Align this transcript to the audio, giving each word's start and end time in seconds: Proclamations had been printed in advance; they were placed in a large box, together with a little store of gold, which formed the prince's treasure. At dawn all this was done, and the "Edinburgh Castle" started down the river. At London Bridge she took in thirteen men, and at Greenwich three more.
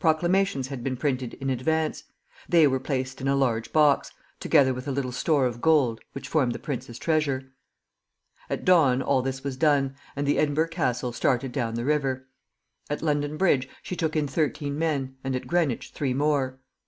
Proclamations 0.00 0.66
had 0.66 0.82
been 0.82 0.96
printed 0.96 1.34
in 1.34 1.50
advance; 1.50 2.02
they 2.48 2.66
were 2.66 2.80
placed 2.80 3.20
in 3.20 3.28
a 3.28 3.36
large 3.36 3.72
box, 3.72 4.10
together 4.40 4.74
with 4.74 4.88
a 4.88 4.90
little 4.90 5.12
store 5.12 5.46
of 5.46 5.60
gold, 5.60 6.00
which 6.14 6.26
formed 6.26 6.52
the 6.52 6.58
prince's 6.58 6.98
treasure. 6.98 7.52
At 8.50 8.64
dawn 8.64 9.00
all 9.02 9.22
this 9.22 9.44
was 9.44 9.56
done, 9.56 9.94
and 10.16 10.26
the 10.26 10.36
"Edinburgh 10.38 10.70
Castle" 10.70 11.12
started 11.12 11.52
down 11.52 11.74
the 11.74 11.84
river. 11.84 12.26
At 12.90 13.02
London 13.02 13.36
Bridge 13.36 13.68
she 13.80 13.94
took 13.94 14.16
in 14.16 14.26
thirteen 14.26 14.76
men, 14.76 15.14
and 15.22 15.36
at 15.36 15.46
Greenwich 15.46 15.92
three 15.92 16.12
more. 16.12 16.58